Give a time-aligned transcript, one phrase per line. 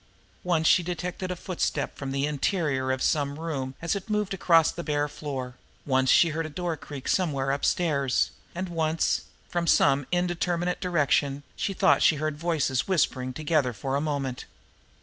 [0.43, 4.75] Once she detected a footstep from the interior of some room as it moved across
[4.75, 5.53] a bare floor;
[5.85, 11.71] once she heard a door creak somewhere upstairs; and once, from some indeterminate direction, she
[11.71, 14.45] thought she heard voices whispering together for a moment.